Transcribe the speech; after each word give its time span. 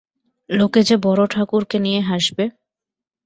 লোকে 0.49 0.81
যে 0.83 0.95
বড়োঠাকুরকে 0.97 1.77
নিয়ে 1.79 2.01
হাসবে। 2.01 2.45